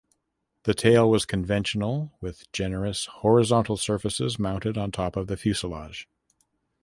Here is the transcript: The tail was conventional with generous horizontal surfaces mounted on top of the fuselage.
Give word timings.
The 0.63 0.73
tail 0.73 1.07
was 1.07 1.27
conventional 1.27 2.11
with 2.21 2.51
generous 2.51 3.05
horizontal 3.05 3.77
surfaces 3.77 4.39
mounted 4.39 4.75
on 4.75 4.89
top 4.91 5.15
of 5.15 5.27
the 5.27 5.37
fuselage. 5.37 6.09